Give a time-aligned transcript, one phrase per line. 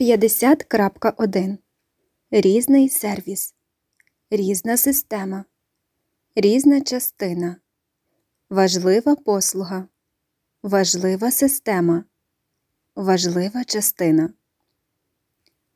[0.00, 1.58] 50.1
[2.30, 3.54] Різний сервіс.
[4.30, 5.44] Різна система.
[6.34, 7.56] Різна частина.
[8.50, 9.88] Важлива послуга.
[10.62, 12.04] Важлива система.
[12.96, 14.32] Важлива частина.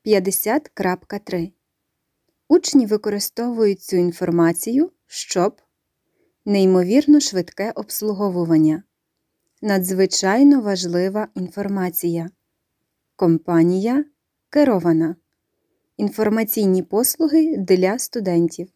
[0.05, 1.51] 50.3
[2.47, 5.61] Учні використовують цю інформацію, щоб
[6.45, 8.83] неймовірно швидке обслуговування.
[9.61, 12.29] Надзвичайно важлива інформація.
[13.15, 14.05] Компанія
[14.55, 15.15] керована.
[15.97, 18.69] Інформаційні послуги для студентів.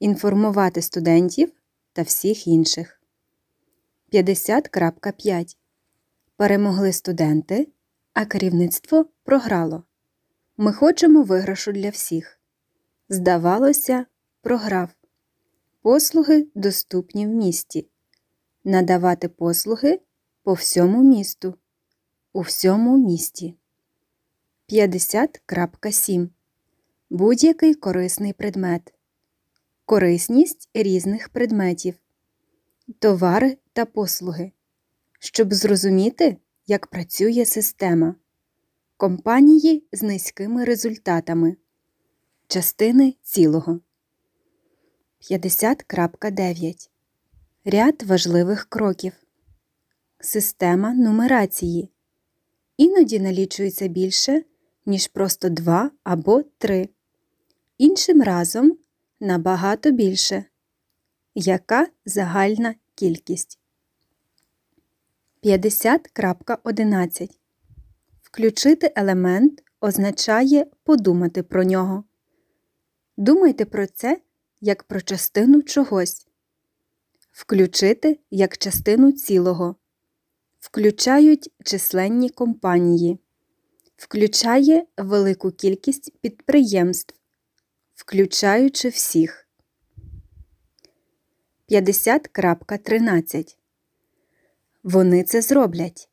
[0.00, 1.52] Інформувати студентів
[1.92, 3.02] та всіх інших.
[4.12, 5.56] 50.5
[6.36, 7.68] Перемогли студенти,
[8.14, 9.84] а керівництво програло.
[10.56, 12.40] Ми хочемо виграшу для всіх.
[13.08, 14.06] Здавалося,
[14.42, 14.88] програв.
[15.82, 17.88] Послуги доступні в місті.
[18.64, 20.00] Надавати послуги
[20.42, 21.54] по всьому місту.
[22.32, 23.57] У всьому місті.
[24.72, 26.28] 50.7
[27.10, 28.94] Будь-який корисний предмет.
[29.84, 31.94] Корисність різних предметів.
[32.98, 34.52] Товари та послуги.
[35.18, 38.14] Щоб зрозуміти, як працює система.
[38.96, 41.56] Компанії з низькими результатами.
[42.46, 43.80] Частини цілого.
[45.30, 46.88] 50.9
[47.64, 49.12] Ряд важливих кроків.
[50.20, 51.90] Система нумерації.
[52.76, 54.44] Іноді налічується більше,
[54.88, 56.88] ніж просто два або три.
[57.78, 58.78] Іншим разом
[59.20, 60.44] набагато більше.
[61.34, 63.58] Яка загальна кількість?
[65.44, 67.30] 50.11
[68.22, 72.04] Включити елемент означає подумати про нього.
[73.16, 74.20] Думайте про це
[74.60, 76.26] як про частину чогось.
[77.30, 79.76] Включити як частину цілого.
[80.58, 83.18] Включають численні компанії.
[83.98, 87.14] Включає велику кількість підприємств,
[87.94, 89.48] включаючи всіх.
[91.70, 93.56] 50.13
[94.82, 96.10] Вони це зроблять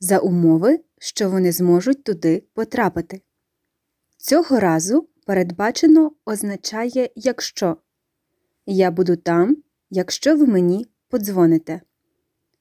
[0.00, 3.22] за умови, що вони зможуть туди потрапити.
[4.16, 7.76] Цього разу передбачено означає якщо
[8.66, 9.56] я буду там,
[9.90, 11.80] якщо ви мені подзвоните.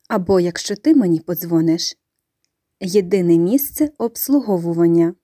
[0.07, 1.97] Або якщо ти мені подзвониш.
[2.79, 5.15] Єдине місце обслуговування.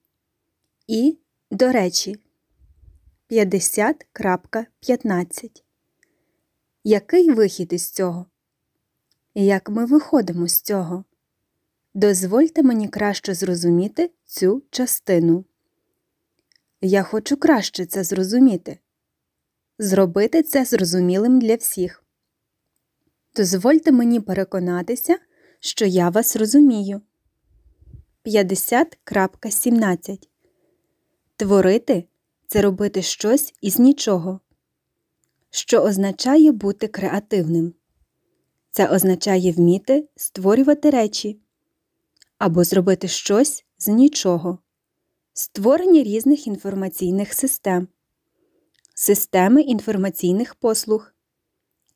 [0.86, 1.18] І,
[1.50, 2.16] до речі,
[3.30, 5.62] 50.15.
[6.84, 8.26] Який вихід із цього?
[9.34, 11.04] Як ми виходимо з цього?
[11.94, 15.44] Дозвольте мені краще зрозуміти цю частину.
[16.80, 18.78] Я хочу краще це зрозуміти.
[19.78, 22.04] Зробити це зрозумілим для всіх.
[23.36, 25.18] Дозвольте мені переконатися,
[25.60, 27.00] що я вас розумію.
[28.26, 30.28] 50.17
[31.36, 32.04] Творити
[32.46, 34.40] це робити щось із нічого,
[35.50, 37.74] що означає бути креативним.
[38.70, 41.38] Це означає вміти створювати речі
[42.38, 44.58] або зробити щось з нічого,
[45.32, 47.88] створення різних інформаційних систем,
[48.94, 51.12] системи інформаційних послуг,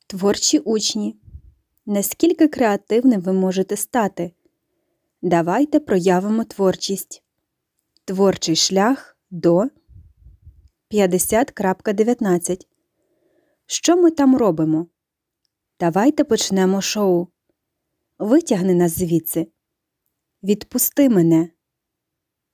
[0.06, 1.16] творчі учні.
[1.86, 4.32] Наскільки креативним ви можете стати?
[5.22, 7.22] Давайте проявимо творчість.
[8.04, 9.64] Творчий шлях до
[10.90, 12.66] 50.19.
[13.66, 14.86] Що ми там робимо?
[15.80, 17.28] Давайте почнемо шоу.
[18.18, 19.46] Витягни нас звідси.
[20.42, 21.50] Відпусти мене.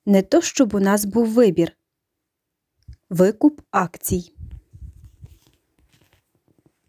[0.06, 1.76] Не то, щоб у нас був вибір.
[3.10, 4.34] Викуп акцій.